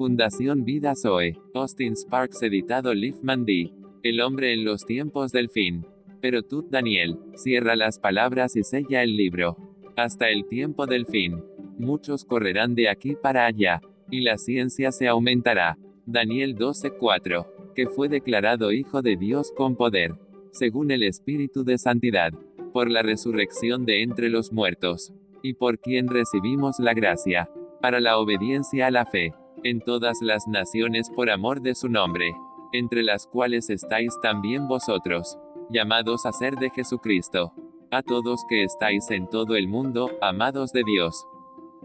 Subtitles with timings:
[0.00, 1.36] Fundación Vida Zoe.
[1.52, 3.70] Austin Sparks editado Liefman D.
[4.02, 5.84] El hombre en los tiempos del fin.
[6.22, 9.58] Pero tú, Daniel, cierra las palabras y sella el libro.
[9.98, 11.44] Hasta el tiempo del fin.
[11.76, 15.76] Muchos correrán de aquí para allá, y la ciencia se aumentará.
[16.06, 17.74] Daniel 12:4.
[17.74, 20.14] Que fue declarado Hijo de Dios con poder,
[20.50, 22.32] según el Espíritu de Santidad,
[22.72, 25.12] por la resurrección de entre los muertos,
[25.42, 27.50] y por quien recibimos la gracia,
[27.82, 32.34] para la obediencia a la fe, en todas las naciones por amor de su nombre,
[32.72, 35.38] entre las cuales estáis también vosotros,
[35.70, 37.52] llamados a ser de Jesucristo.
[37.90, 41.26] A todos que estáis en todo el mundo, amados de Dios,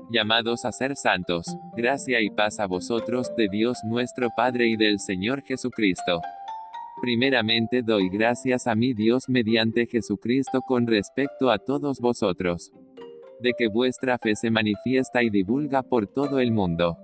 [0.10, 5.00] llamados a ser santos, gracia y paz a vosotros de Dios nuestro Padre y del
[5.00, 6.22] Señor Jesucristo.
[7.02, 12.72] Primeramente doy gracias a mi Dios mediante Jesucristo con respecto a todos vosotros,
[13.40, 16.98] de que vuestra fe se manifiesta y divulga por todo el mundo.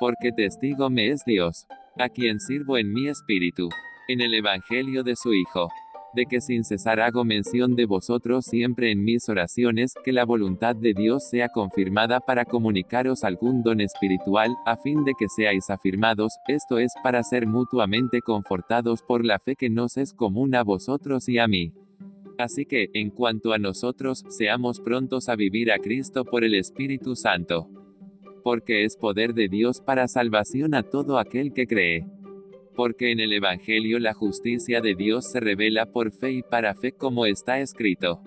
[0.00, 1.66] Porque testigo me es Dios,
[1.98, 3.68] a quien sirvo en mi espíritu,
[4.08, 5.68] en el Evangelio de su Hijo
[6.14, 10.74] de que sin cesar hago mención de vosotros siempre en mis oraciones, que la voluntad
[10.76, 16.32] de Dios sea confirmada para comunicaros algún don espiritual, a fin de que seáis afirmados,
[16.48, 21.28] esto es, para ser mutuamente confortados por la fe que nos es común a vosotros
[21.28, 21.72] y a mí.
[22.38, 27.16] Así que, en cuanto a nosotros, seamos prontos a vivir a Cristo por el Espíritu
[27.16, 27.68] Santo.
[28.48, 32.06] Porque es poder de Dios para salvación a todo aquel que cree
[32.74, 36.92] porque en el Evangelio la justicia de Dios se revela por fe y para fe
[36.92, 38.22] como está escrito.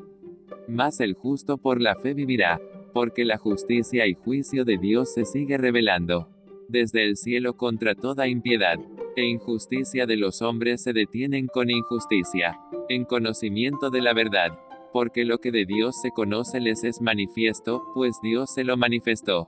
[0.68, 2.62] Mas el justo por la fe vivirá,
[2.94, 6.28] porque la justicia y juicio de Dios se sigue revelando.
[6.68, 8.78] Desde el cielo contra toda impiedad
[9.16, 14.60] e injusticia de los hombres se detienen con injusticia, en conocimiento de la verdad,
[14.94, 19.48] porque lo que de Dios se conoce les es manifiesto, pues Dios se lo manifestó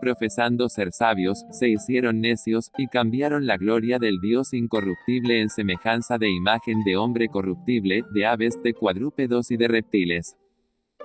[0.00, 6.18] profesando ser sabios, se hicieron necios, y cambiaron la gloria del Dios incorruptible en semejanza
[6.18, 10.36] de imagen de hombre corruptible, de aves, de cuadrúpedos y de reptiles.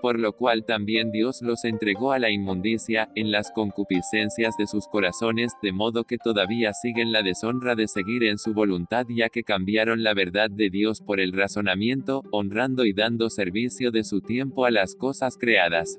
[0.01, 4.87] Por lo cual también Dios los entregó a la inmundicia, en las concupiscencias de sus
[4.87, 9.43] corazones, de modo que todavía siguen la deshonra de seguir en su voluntad ya que
[9.43, 14.65] cambiaron la verdad de Dios por el razonamiento, honrando y dando servicio de su tiempo
[14.65, 15.97] a las cosas creadas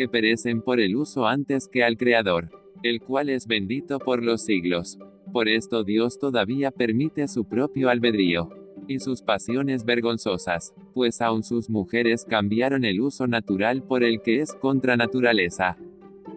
[0.00, 2.48] que perecen por el uso antes que al Creador,
[2.82, 4.98] el cual es bendito por los siglos.
[5.30, 8.48] Por esto Dios todavía permite su propio albedrío
[8.88, 14.40] y sus pasiones vergonzosas, pues aun sus mujeres cambiaron el uso natural por el que
[14.40, 15.76] es contra naturaleza.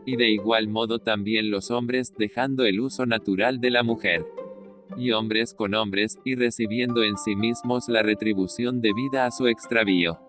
[0.05, 4.25] Y de igual modo también los hombres, dejando el uso natural de la mujer.
[4.97, 10.19] Y hombres con hombres, y recibiendo en sí mismos la retribución debida a su extravío.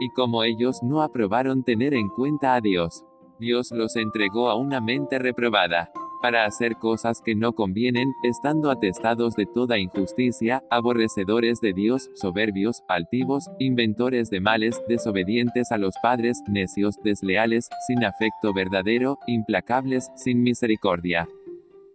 [0.00, 3.04] Y como ellos no aprobaron tener en cuenta a Dios,
[3.38, 9.34] Dios los entregó a una mente reprobada, para hacer cosas que no convienen, estando atestados
[9.34, 16.42] de toda injusticia, aborrecedores de Dios, soberbios, altivos, inventores de males, desobedientes a los padres,
[16.48, 21.28] necios, desleales, sin afecto verdadero, implacables, sin misericordia.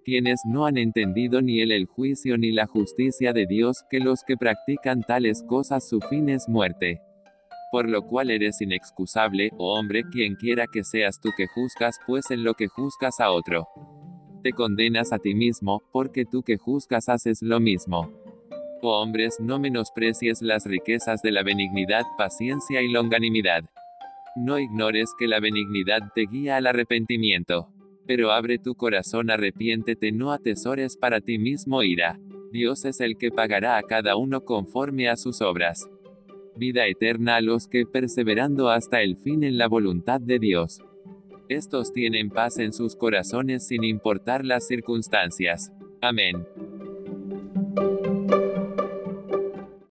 [0.03, 4.23] Quienes no han entendido ni el, el juicio ni la justicia de Dios, que los
[4.23, 7.01] que practican tales cosas su fin es muerte
[7.71, 12.31] por lo cual eres inexcusable, oh hombre, quien quiera que seas tú que juzgas, pues
[12.31, 13.67] en lo que juzgas a otro.
[14.43, 18.11] Te condenas a ti mismo, porque tú que juzgas haces lo mismo.
[18.81, 23.63] Oh hombres, no menosprecies las riquezas de la benignidad, paciencia y longanimidad.
[24.35, 27.69] No ignores que la benignidad te guía al arrepentimiento.
[28.05, 32.19] Pero abre tu corazón, arrepiéntete, no atesores para ti mismo ira.
[32.51, 35.89] Dios es el que pagará a cada uno conforme a sus obras
[36.57, 40.81] vida eterna a los que perseverando hasta el fin en la voluntad de Dios.
[41.49, 45.71] Estos tienen paz en sus corazones sin importar las circunstancias.
[46.01, 46.45] Amén.